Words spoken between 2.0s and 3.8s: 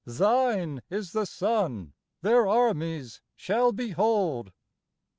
their armies shall